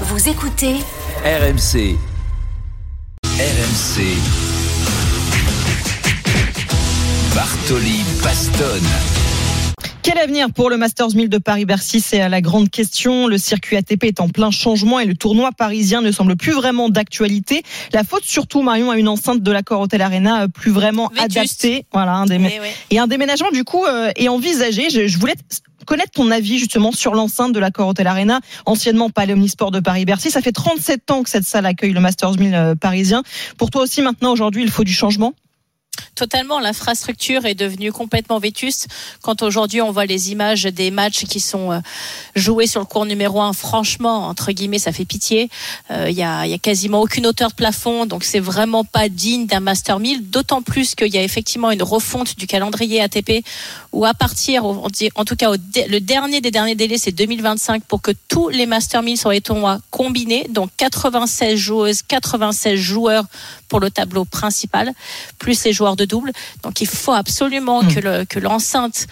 Vous 0.00 0.28
écoutez 0.28 0.74
RMC. 1.24 1.96
RMC. 3.24 4.02
Bartoli 7.32 8.02
Bastone. 8.20 9.23
Quel 10.04 10.18
avenir 10.18 10.52
pour 10.52 10.68
le 10.68 10.76
Masters 10.76 11.14
1000 11.14 11.30
de 11.30 11.38
Paris-Bercy? 11.38 11.98
C'est 11.98 12.28
la 12.28 12.42
grande 12.42 12.68
question. 12.68 13.26
Le 13.26 13.38
circuit 13.38 13.78
ATP 13.78 14.04
est 14.04 14.20
en 14.20 14.28
plein 14.28 14.50
changement 14.50 15.00
et 15.00 15.06
le 15.06 15.14
tournoi 15.14 15.50
parisien 15.50 16.02
ne 16.02 16.12
semble 16.12 16.36
plus 16.36 16.52
vraiment 16.52 16.90
d'actualité. 16.90 17.62
La 17.94 18.04
faute 18.04 18.22
surtout, 18.22 18.60
Marion, 18.60 18.90
à 18.90 18.98
une 18.98 19.08
enceinte 19.08 19.42
de 19.42 19.50
l'accord 19.50 19.80
Hotel 19.80 20.02
Arena 20.02 20.42
euh, 20.42 20.48
plus 20.48 20.72
vraiment 20.72 21.08
Vétuste. 21.08 21.64
adaptée. 21.64 21.86
Voilà, 21.90 22.16
un 22.16 22.26
Eh 22.26 22.36
oui. 22.36 22.50
Et 22.90 22.98
un 22.98 23.06
déménagement, 23.06 23.50
du 23.50 23.64
coup, 23.64 23.86
euh, 23.86 24.10
est 24.16 24.28
envisagé. 24.28 24.90
Je, 24.90 25.06
je 25.08 25.18
voulais 25.18 25.36
connaître 25.86 26.10
ton 26.10 26.30
avis 26.30 26.58
justement 26.58 26.92
sur 26.92 27.14
l'enceinte 27.14 27.54
de 27.54 27.58
l'accord 27.58 27.88
Hotel 27.88 28.06
Arena, 28.06 28.40
anciennement 28.66 29.08
Palais 29.08 29.32
Omnisport 29.32 29.70
de 29.70 29.80
Paris-Bercy. 29.80 30.30
Ça 30.30 30.42
fait 30.42 30.52
37 30.52 31.10
ans 31.12 31.22
que 31.22 31.30
cette 31.30 31.44
salle 31.44 31.64
accueille 31.64 31.94
le 31.94 32.00
Masters 32.00 32.38
1000 32.38 32.54
euh, 32.54 32.74
parisien. 32.74 33.22
Pour 33.56 33.70
toi 33.70 33.80
aussi, 33.80 34.02
maintenant, 34.02 34.32
aujourd'hui, 34.32 34.64
il 34.64 34.70
faut 34.70 34.84
du 34.84 34.92
changement? 34.92 35.32
Totalement, 36.14 36.60
l'infrastructure 36.60 37.44
est 37.44 37.54
devenue 37.54 37.92
complètement 37.92 38.38
vétuste. 38.38 38.88
Quand 39.20 39.42
aujourd'hui 39.42 39.82
on 39.82 39.90
voit 39.90 40.06
les 40.06 40.30
images 40.30 40.62
des 40.64 40.90
matchs 40.90 41.24
qui 41.24 41.40
sont 41.40 41.72
euh, 41.72 41.80
joués 42.36 42.68
sur 42.68 42.80
le 42.80 42.86
cours 42.86 43.04
numéro 43.04 43.40
un, 43.40 43.52
franchement, 43.52 44.28
entre 44.28 44.52
guillemets, 44.52 44.78
ça 44.78 44.92
fait 44.92 45.04
pitié. 45.04 45.50
Euh, 45.90 46.06
Il 46.08 46.16
y, 46.16 46.22
a, 46.22 46.46
y 46.46 46.54
a 46.54 46.58
quasiment 46.58 47.00
aucune 47.00 47.26
hauteur 47.26 47.50
de 47.50 47.54
plafond, 47.54 48.06
donc 48.06 48.24
c'est 48.24 48.40
vraiment 48.40 48.84
pas 48.84 49.08
digne 49.08 49.46
d'un 49.46 49.60
Master 49.60 49.98
1000. 49.98 50.30
D'autant 50.30 50.62
plus 50.62 50.94
qu'il 50.94 51.12
y 51.12 51.18
a 51.18 51.22
effectivement 51.22 51.70
une 51.70 51.82
refonte 51.82 52.36
du 52.36 52.46
calendrier 52.46 53.00
ATP, 53.00 53.44
où 53.92 54.04
à 54.04 54.14
partir, 54.14 54.64
en 54.64 55.24
tout 55.24 55.36
cas, 55.36 55.50
le 55.52 55.98
dernier 55.98 56.40
des 56.40 56.50
derniers 56.50 56.74
délais, 56.74 56.98
c'est 56.98 57.12
2025 57.12 57.84
pour 57.84 58.02
que 58.02 58.12
tous 58.28 58.48
les 58.48 58.66
Master 58.66 59.02
1000 59.02 59.18
soient 59.18 59.34
combinés, 59.90 60.46
donc 60.48 60.70
96 60.76 61.56
joueuses, 61.56 62.02
96 62.02 62.76
joueurs 62.76 63.24
pour 63.68 63.80
le 63.80 63.90
tableau 63.90 64.24
principal, 64.24 64.92
plus 65.38 65.64
les 65.64 65.72
joueurs 65.72 65.83
de 65.96 66.04
double. 66.06 66.32
Donc 66.62 66.80
il 66.80 66.88
faut 66.88 67.12
absolument 67.12 67.82
Mm. 67.82 67.94
que 67.94 68.00
le- 68.00 68.24
que 68.24 68.38
l'enceinte 68.40 69.06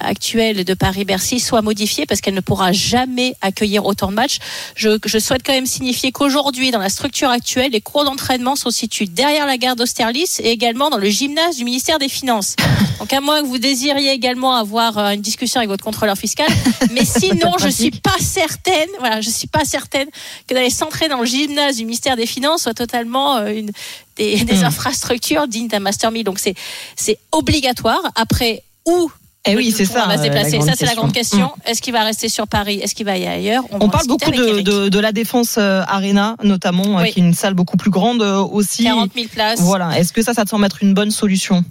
actuelle 0.00 0.64
de 0.64 0.74
Paris-Bercy 0.74 1.40
soit 1.40 1.62
modifiée 1.62 2.06
parce 2.06 2.20
qu'elle 2.20 2.34
ne 2.34 2.40
pourra 2.40 2.72
jamais 2.72 3.34
accueillir 3.40 3.86
autant 3.86 4.08
de 4.08 4.14
matchs. 4.14 4.38
Je, 4.74 4.98
je 5.04 5.18
souhaite 5.18 5.42
quand 5.44 5.52
même 5.52 5.66
signifier 5.66 6.12
qu'aujourd'hui, 6.12 6.70
dans 6.70 6.78
la 6.78 6.88
structure 6.88 7.30
actuelle, 7.30 7.72
les 7.72 7.80
cours 7.80 8.04
d'entraînement 8.04 8.56
sont 8.56 8.70
situés 8.70 9.06
derrière 9.06 9.46
la 9.46 9.56
gare 9.56 9.76
d'Austerlitz 9.76 10.40
et 10.40 10.50
également 10.50 10.90
dans 10.90 10.98
le 10.98 11.08
gymnase 11.08 11.56
du 11.56 11.64
ministère 11.64 11.98
des 11.98 12.08
Finances. 12.08 12.56
Donc 12.98 13.12
à 13.12 13.20
moins 13.20 13.42
que 13.42 13.46
vous 13.46 13.58
désiriez 13.58 14.12
également 14.12 14.54
avoir 14.54 14.98
euh, 14.98 15.10
une 15.10 15.22
discussion 15.22 15.60
avec 15.60 15.70
votre 15.70 15.84
contrôleur 15.84 16.16
fiscal, 16.16 16.48
mais 16.92 17.04
sinon 17.04 17.52
je 17.58 17.68
suis 17.68 17.90
pas 17.90 18.16
certaine, 18.20 18.88
voilà, 18.98 19.20
je 19.20 19.30
suis 19.30 19.48
pas 19.48 19.64
certaine 19.64 20.08
que 20.46 20.54
d'aller 20.54 20.70
s'entrer 20.70 21.08
dans 21.08 21.20
le 21.20 21.26
gymnase 21.26 21.76
du 21.76 21.84
ministère 21.84 22.16
des 22.16 22.26
Finances 22.26 22.62
soit 22.62 22.74
totalement 22.74 23.36
euh, 23.36 23.48
une 23.48 23.70
des, 24.16 24.44
des 24.44 24.58
Hmm. 24.58 24.64
infrastructures 24.64 25.46
dignes 25.48 25.68
d'un 25.68 25.80
Master 25.80 26.10
1000. 26.10 26.24
Donc 26.24 26.38
c'est 26.38 26.54
c'est 26.96 27.18
obligatoire. 27.32 28.00
Après 28.14 28.62
où 28.86 29.10
Eh 29.46 29.56
oui, 29.56 29.72
c'est 29.72 29.84
ça. 29.84 30.06
va 30.06 30.16
se 30.16 30.20
euh, 30.20 30.22
la 30.24 30.28
déplacer. 30.28 30.60
Ça 30.60 30.72
c'est 30.76 30.84
la 30.86 30.94
grande 30.94 31.12
question. 31.12 31.38
question. 31.38 31.62
Est-ce 31.64 31.80
qu'il 31.80 31.92
va 31.92 32.02
rester 32.02 32.28
sur 32.28 32.46
Paris? 32.46 32.80
Est-ce 32.82 32.94
qu'il 32.94 33.06
va 33.06 33.16
y 33.16 33.26
aller 33.26 33.46
ailleurs? 33.48 33.64
On 33.80 33.88
parle 33.88 34.06
beaucoup 34.06 34.30
de, 34.30 34.46
Eric. 34.46 34.64
de, 34.66 34.88
de 34.88 34.98
la 34.98 35.12
défense 35.12 35.56
euh, 35.58 35.82
Arena, 35.86 36.36
notamment, 36.42 36.98
euh, 36.98 37.04
qui 37.04 37.20
est 37.20 37.22
une 37.22 37.34
salle 37.34 37.54
beaucoup 37.54 37.76
plus 37.76 37.90
grande 37.90 38.20
euh, 38.22 38.38
aussi. 38.42 38.84
40 38.84 39.10
000 39.14 39.26
places. 39.32 39.60
Voilà. 39.60 39.98
Est-ce 39.98 40.12
que 40.12 40.22
ça, 40.22 40.34
ça 40.34 40.44
te 40.44 40.50
semble 40.50 40.66
être 40.66 40.82
une 40.82 40.92
bonne 40.92 41.10
solution? 41.10 41.64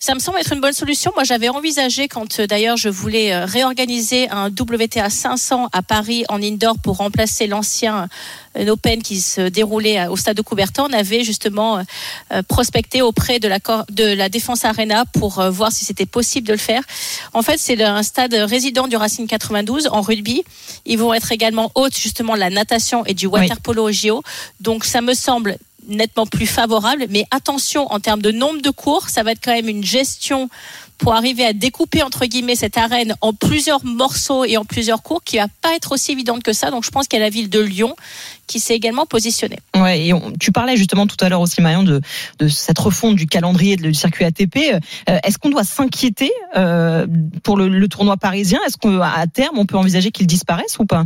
Ça 0.00 0.14
me 0.14 0.20
semble 0.20 0.38
être 0.38 0.52
une 0.52 0.60
bonne 0.60 0.72
solution. 0.72 1.10
Moi, 1.16 1.24
j'avais 1.24 1.48
envisagé 1.48 2.06
quand 2.06 2.38
euh, 2.38 2.46
d'ailleurs 2.46 2.76
je 2.76 2.88
voulais 2.88 3.32
euh, 3.32 3.44
réorganiser 3.46 4.28
un 4.30 4.48
WTA 4.48 5.10
500 5.10 5.70
à 5.72 5.82
Paris 5.82 6.24
en 6.28 6.40
indoor 6.40 6.76
pour 6.78 6.98
remplacer 6.98 7.48
l'ancien 7.48 8.08
euh, 8.56 8.68
Open 8.68 9.02
qui 9.02 9.20
se 9.20 9.40
déroulait 9.48 10.06
au 10.06 10.16
stade 10.16 10.36
de 10.36 10.42
Coubertin. 10.42 10.86
On 10.88 10.92
avait 10.92 11.24
justement 11.24 11.82
prospecté 12.46 13.02
auprès 13.02 13.40
de 13.40 13.48
la, 13.48 13.58
cor- 13.58 13.86
de 13.90 14.04
la 14.04 14.28
Défense 14.28 14.64
Arena 14.64 15.04
pour 15.04 15.42
voir 15.50 15.72
si 15.72 15.84
c'était 15.84 16.06
possible 16.06 16.46
de 16.46 16.52
le 16.52 16.58
faire. 16.58 16.82
En 17.32 17.42
fait, 17.42 17.58
c'est 17.58 17.82
un 17.82 18.02
stade 18.04 18.34
résident 18.34 18.86
du 18.86 18.96
Racing 18.96 19.26
92 19.26 19.88
en 19.90 20.00
rugby. 20.00 20.44
Ils 20.86 20.98
vont 20.98 21.12
être 21.12 21.32
également 21.32 21.72
hôtes 21.74 21.96
justement 21.96 22.34
de 22.34 22.40
la 22.40 22.50
natation 22.50 23.04
et 23.06 23.14
du 23.14 23.26
water 23.26 23.60
polo 23.60 23.88
au 23.88 23.92
JO. 23.92 24.22
Donc, 24.60 24.84
ça 24.84 25.00
me 25.00 25.14
semble 25.14 25.56
nettement 25.88 26.26
plus 26.26 26.46
favorable. 26.46 27.06
Mais 27.10 27.24
attention, 27.30 27.90
en 27.92 28.00
termes 28.00 28.22
de 28.22 28.30
nombre 28.30 28.62
de 28.62 28.70
cours, 28.70 29.08
ça 29.08 29.22
va 29.22 29.32
être 29.32 29.40
quand 29.42 29.52
même 29.52 29.68
une 29.68 29.84
gestion 29.84 30.48
pour 30.98 31.14
arriver 31.14 31.44
à 31.44 31.52
découper 31.52 32.02
entre 32.02 32.26
guillemets 32.26 32.56
cette 32.56 32.76
arène 32.76 33.14
en 33.20 33.32
plusieurs 33.32 33.84
morceaux 33.84 34.44
et 34.44 34.56
en 34.56 34.64
plusieurs 34.64 35.02
cours 35.02 35.22
qui 35.22 35.36
va 35.36 35.46
pas 35.62 35.74
être 35.74 35.92
aussi 35.92 36.12
évidente 36.12 36.42
que 36.42 36.52
ça. 36.52 36.70
Donc 36.70 36.84
je 36.84 36.90
pense 36.90 37.06
qu'il 37.06 37.18
y 37.18 37.22
a 37.22 37.24
la 37.24 37.30
ville 37.30 37.48
de 37.48 37.60
Lyon 37.60 37.94
qui 38.48 38.58
s'est 38.58 38.74
également 38.74 39.06
positionnée. 39.06 39.58
Ouais, 39.76 40.08
et 40.08 40.12
tu 40.40 40.50
parlais 40.50 40.76
justement 40.76 41.06
tout 41.06 41.16
à 41.20 41.28
l'heure 41.28 41.40
aussi, 41.40 41.60
Marion, 41.60 41.84
de, 41.84 42.00
cette 42.48 42.78
refonte 42.78 43.14
du 43.14 43.26
calendrier 43.26 43.76
du 43.76 43.94
circuit 43.94 44.24
ATP. 44.24 44.56
Euh, 44.56 45.18
Est-ce 45.22 45.38
qu'on 45.38 45.50
doit 45.50 45.64
s'inquiéter 45.64 46.32
euh, 46.56 47.06
pour 47.42 47.56
le 47.56 47.88
tournoi 47.88 48.16
parisien? 48.16 48.58
Est-ce 48.66 48.76
qu'à 48.76 49.26
terme, 49.32 49.58
on 49.58 49.66
peut 49.66 49.76
envisager 49.76 50.10
qu'il 50.10 50.26
disparaisse 50.26 50.78
ou 50.78 50.84
pas? 50.84 51.04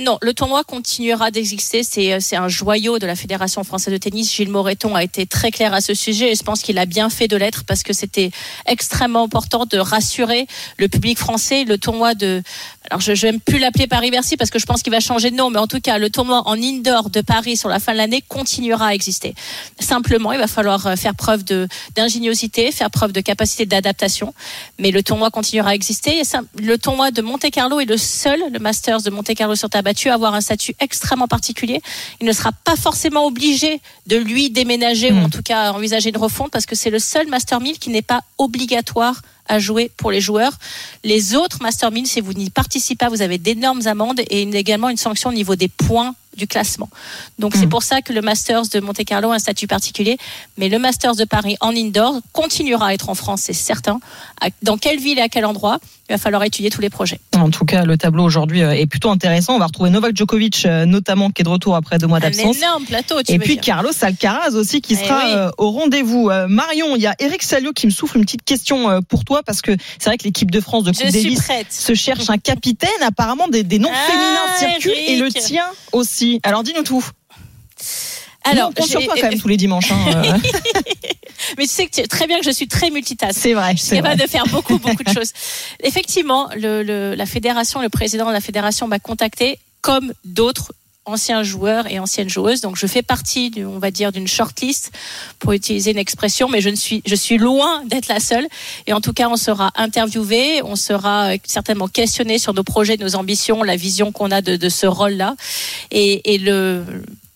Non, 0.00 0.16
le 0.22 0.32
tournoi 0.32 0.64
continuera 0.64 1.30
d'exister. 1.30 1.82
C'est 1.82 2.14
euh, 2.14 2.20
c'est 2.20 2.36
un 2.36 2.48
joyau 2.48 2.98
de 2.98 3.06
la 3.06 3.14
Fédération 3.14 3.64
française 3.64 3.92
de 3.92 3.98
tennis. 3.98 4.32
Gilles 4.32 4.48
Moreton 4.48 4.94
a 4.94 5.04
été 5.04 5.26
très 5.26 5.50
clair 5.50 5.74
à 5.74 5.82
ce 5.82 5.92
sujet 5.92 6.32
et 6.32 6.34
je 6.34 6.42
pense 6.42 6.62
qu'il 6.62 6.78
a 6.78 6.86
bien 6.86 7.10
fait 7.10 7.28
de 7.28 7.36
l'être 7.36 7.64
parce 7.64 7.82
que 7.82 7.92
c'était 7.92 8.30
extrêmement 8.64 9.24
important 9.24 9.66
de 9.66 9.76
rassurer 9.76 10.46
le 10.78 10.88
public 10.88 11.18
français. 11.18 11.64
Le 11.64 11.76
tournoi 11.76 12.14
de, 12.14 12.42
alors 12.90 13.00
je 13.00 13.26
n'aime 13.26 13.38
plus 13.40 13.58
l'appeler 13.58 13.86
Paris-Bercy 13.86 14.36
parce 14.36 14.50
que 14.50 14.58
je 14.58 14.66
pense 14.66 14.82
qu'il 14.82 14.92
va 14.92 14.98
changer 14.98 15.30
de 15.30 15.36
nom, 15.36 15.48
mais 15.48 15.60
en 15.60 15.68
tout 15.68 15.80
cas, 15.80 15.98
le 15.98 16.10
tournoi 16.10 16.42
en 16.46 16.60
indoor 16.60 17.08
de 17.10 17.20
Paris 17.20 17.56
sur 17.56 17.68
la 17.68 17.78
fin 17.78 17.92
de 17.92 17.98
l'année 17.98 18.22
continuera 18.26 18.88
à 18.88 18.94
exister. 18.94 19.34
Simplement, 19.78 20.32
il 20.32 20.38
va 20.38 20.48
falloir 20.48 20.86
euh, 20.88 20.96
faire 20.96 21.14
preuve 21.14 21.44
d'ingéniosité, 21.94 22.72
faire 22.72 22.90
preuve 22.90 23.12
de 23.12 23.20
capacité 23.20 23.64
d'adaptation, 23.64 24.34
mais 24.78 24.90
le 24.90 25.04
tournoi 25.04 25.30
continuera 25.30 25.70
à 25.70 25.74
exister. 25.74 26.18
Et 26.18 26.24
ça, 26.24 26.40
le 26.60 26.76
tournoi 26.78 27.12
de 27.12 27.22
Monte 27.22 27.48
Carlo 27.52 27.78
est 27.78 27.84
le 27.84 27.96
seul, 27.96 28.40
le 28.52 28.58
Masters 28.58 29.02
de 29.02 29.10
Monte 29.10 29.34
Carlo 29.34 29.54
sur 29.54 29.70
terre 29.70 29.84
battue, 29.84 30.08
à 30.08 30.14
avoir 30.14 30.34
un 30.34 30.40
statut 30.40 30.74
extrêmement 30.80 31.28
particulier. 31.28 31.80
Il 32.20 32.26
ne 32.26 32.32
sera 32.32 32.50
pas 32.52 32.74
forcément 32.74 33.24
obligé 33.26 33.80
de 34.06 34.16
lui 34.16 34.50
déménager 34.50 35.12
ou 35.12 35.20
Mm. 35.20 35.24
en 35.24 35.28
tout 35.28 35.42
cas 35.42 35.72
envisager 35.72 36.10
une 36.10 36.16
refonte 36.16 36.50
parce 36.50 36.66
que 36.66 36.74
c'est 36.74 36.90
le 36.90 36.98
seul 36.98 37.28
Master 37.28 37.60
1000 37.60 37.78
qui 37.78 37.90
n'est 37.90 38.02
pas 38.02 38.22
obligatoire 38.38 39.22
à 39.50 39.58
jouer 39.58 39.90
pour 39.96 40.10
les 40.10 40.20
joueurs. 40.20 40.52
Les 41.04 41.34
autres 41.34 41.58
Master 41.60 41.90
1000, 41.90 42.06
si 42.06 42.20
vous 42.20 42.32
n'y 42.32 42.50
participez 42.50 43.00
pas, 43.04 43.08
vous 43.08 43.22
avez 43.22 43.38
d'énormes 43.38 43.86
amendes 43.86 44.20
et 44.20 44.42
également 44.42 44.88
une 44.88 44.96
sanction 44.96 45.30
au 45.30 45.32
niveau 45.32 45.56
des 45.56 45.68
points 45.68 46.14
du 46.36 46.46
classement. 46.46 46.88
Donc 47.38 47.54
c'est 47.56 47.66
Mm. 47.66 47.70
pour 47.70 47.82
ça 47.82 48.02
que 48.02 48.12
le 48.12 48.22
Masters 48.22 48.62
de 48.72 48.80
Monte 48.80 49.04
Carlo 49.04 49.30
a 49.30 49.34
un 49.34 49.38
statut 49.38 49.66
particulier, 49.66 50.16
mais 50.58 50.68
le 50.68 50.78
Masters 50.78 51.16
de 51.16 51.24
Paris 51.24 51.56
en 51.60 51.74
indoor 51.74 52.20
continuera 52.32 52.88
à 52.88 52.94
être 52.94 53.08
en 53.08 53.14
France, 53.14 53.40
c'est 53.42 53.52
certain. 53.52 54.00
Dans 54.62 54.78
quelle 54.78 54.98
ville 55.00 55.18
et 55.18 55.22
à 55.22 55.28
quel 55.28 55.44
endroit 55.44 55.78
Il 56.08 56.12
va 56.14 56.18
falloir 56.18 56.42
étudier 56.44 56.70
tous 56.70 56.80
les 56.80 56.90
projets. 56.90 57.20
En 57.36 57.50
tout 57.50 57.64
cas, 57.64 57.84
le 57.84 57.96
tableau 57.96 58.24
aujourd'hui 58.24 58.62
euh, 58.62 58.72
est 58.72 58.86
plutôt 58.86 59.10
intéressant. 59.10 59.54
On 59.54 59.58
va 59.58 59.66
retrouver 59.66 59.90
Novak 59.90 60.16
Djokovic, 60.16 60.66
euh, 60.66 60.84
notamment, 60.84 61.30
qui 61.30 61.42
est 61.42 61.44
de 61.44 61.48
retour 61.48 61.76
après 61.76 61.98
deux 61.98 62.06
mois 62.08 62.18
Un 62.18 62.22
d'absence. 62.22 62.56
énorme 62.56 62.84
plateau, 62.84 63.22
tu 63.22 63.32
Et 63.32 63.38
puis 63.38 63.54
dire. 63.54 63.62
Carlos 63.62 63.92
Alcaraz 64.00 64.54
aussi 64.56 64.80
qui 64.80 64.94
Eh 65.00 65.04
sera 65.04 65.24
oui. 65.26 65.32
euh, 65.34 65.50
au 65.58 65.70
rendez-vous. 65.70 66.28
Euh, 66.30 66.48
Marion, 66.48 66.96
il 66.96 67.02
y 67.02 67.06
a 67.06 67.14
Eric 67.20 67.42
Salio 67.44 67.72
qui 67.72 67.86
me 67.86 67.92
souffle 67.92 68.18
une 68.18 68.24
petite 68.24 68.44
question 68.44 69.00
pour 69.08 69.24
toi 69.24 69.42
parce 69.44 69.62
que 69.62 69.72
c'est 69.98 70.06
vrai 70.10 70.18
que 70.18 70.24
l'équipe 70.24 70.50
de 70.50 70.60
France 70.60 70.82
de 70.84 70.90
Coupe 70.92 71.10
Davis 71.12 71.48
se 71.70 71.94
cherche 71.94 72.28
un 72.28 72.38
capitaine. 72.38 72.90
Apparemment, 73.02 73.46
des, 73.48 73.62
des 73.62 73.78
noms 73.78 73.90
Ah, 73.92 74.06
féminins 74.10 74.74
circulent 74.80 74.98
et 74.98 75.16
le 75.16 75.28
tien 75.30 75.64
aussi. 75.92 76.19
Alors 76.42 76.62
dis-nous 76.62 76.82
tout. 76.82 77.04
Alors, 78.42 78.70
on 78.70 78.72
compte 78.72 78.88
sur 78.88 79.00
j'ai- 79.00 79.06
toi 79.06 79.14
quand 79.20 79.28
même 79.30 79.40
tous 79.40 79.48
les 79.48 79.56
dimanches. 79.56 79.92
hein, 79.92 79.98
euh. 80.24 80.32
mais 81.58 81.64
tu 81.66 81.70
sais 81.70 81.86
que 81.86 82.00
tu- 82.02 82.08
très 82.08 82.26
bien 82.26 82.38
que 82.38 82.44
je 82.44 82.50
suis 82.50 82.68
très 82.68 82.90
multitask. 82.90 83.38
c'est 83.38 83.52
vrai. 83.54 83.72
Je 83.72 83.76
suis 83.78 83.88
c'est 83.88 84.00
vrai. 84.00 84.10
capable 84.10 84.22
de 84.22 84.26
faire 84.28 84.46
beaucoup, 84.46 84.78
beaucoup 84.86 85.02
de 85.04 85.12
choses. 85.12 85.32
Effectivement, 85.82 86.48
le, 86.56 86.82
le- 86.82 87.14
la 87.14 87.26
fédération, 87.26 87.80
le 87.82 87.88
président 87.90 88.26
de 88.26 88.32
la 88.32 88.40
fédération 88.40 88.86
m'a 88.88 88.98
contacté, 88.98 89.58
comme 89.82 90.12
d'autres 90.24 90.72
anciens 91.04 91.42
joueurs 91.42 91.90
et 91.90 91.98
anciennes 91.98 92.28
joueuses. 92.28 92.60
Donc, 92.60 92.76
je 92.76 92.86
fais 92.86 93.02
partie, 93.02 93.52
on 93.66 93.78
va 93.78 93.90
dire, 93.90 94.12
d'une 94.12 94.28
shortlist, 94.28 94.92
pour 95.38 95.52
utiliser 95.52 95.90
une 95.90 95.98
expression, 95.98 96.48
mais 96.48 96.60
je 96.60 96.68
ne 96.68 96.76
suis, 96.76 97.02
je 97.06 97.14
suis 97.14 97.38
loin 97.38 97.82
d'être 97.86 98.08
la 98.08 98.20
seule. 98.20 98.46
Et 98.86 98.92
en 98.92 99.00
tout 99.00 99.12
cas, 99.12 99.28
on 99.28 99.36
sera 99.36 99.70
interviewé, 99.76 100.62
on 100.62 100.76
sera 100.76 101.32
euh, 101.32 101.38
certainement 101.44 101.88
questionné 101.88 102.38
sur 102.38 102.54
nos 102.54 102.64
projets, 102.64 102.96
nos 102.96 103.16
ambitions, 103.16 103.62
la 103.62 103.76
vision 103.76 104.12
qu'on 104.12 104.30
a 104.30 104.42
de, 104.42 104.56
de 104.56 104.68
ce 104.68 104.86
rôle-là. 104.86 105.36
Et, 105.90 106.34
et 106.34 106.38
le, 106.38 106.84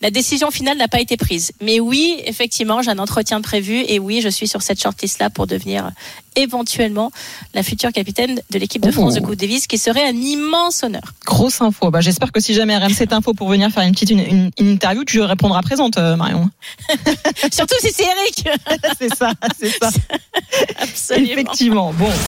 la 0.05 0.11
décision 0.11 0.51
finale 0.53 0.77
n'a 0.77 0.87
pas 0.87 1.01
été 1.01 1.17
prise. 1.17 1.51
Mais 1.63 1.81
oui, 1.81 2.21
effectivement, 2.27 2.83
j'ai 2.83 2.91
un 2.91 2.99
entretien 2.99 3.41
prévu 3.41 3.83
et 3.89 3.99
oui, 3.99 4.21
je 4.21 4.29
suis 4.29 4.47
sur 4.47 4.61
cette 4.63 4.81
shortlist-là 4.81 5.31
pour 5.31 5.47
devenir 5.47 5.91
éventuellement 6.37 7.11
la 7.55 7.63
future 7.63 7.91
capitaine 7.91 8.41
de 8.51 8.59
l'équipe 8.59 8.83
de 8.83 8.89
Oh. 8.89 8.93
France 8.93 9.15
de 9.15 9.21
Coupe 9.21 9.37
Davis, 9.37 9.67
qui 9.67 9.79
serait 9.79 10.07
un 10.07 10.15
immense 10.17 10.83
honneur. 10.83 11.15
Grosse 11.25 11.61
info. 11.63 11.91
Bah, 11.91 12.01
J'espère 12.03 12.33
que 12.33 12.41
si 12.41 12.53
jamais 12.55 12.77
RMC 12.77 12.93
cette 12.93 13.13
info 13.15 13.33
pour 13.35 13.49
venir 13.49 13.71
faire 13.71 13.85
une 13.85 13.93
petite 13.93 14.11
une, 14.11 14.19
une- 14.21 14.51
une 14.59 14.69
interview, 14.73 15.05
tu 15.05 15.21
répondras 15.23 15.63
présente, 15.63 15.97
euh, 15.97 16.17
Marion. 16.17 16.51
Surtout 17.53 17.77
si 17.81 17.91
c'est 17.93 18.05
Eric. 18.05 18.49
c'est 18.99 19.15
ça, 19.15 19.33
c'est 19.59 19.71
ça. 19.71 19.89
Absolument. 20.81 21.33
Effectivement. 21.33 21.93
Bon. 21.95 22.11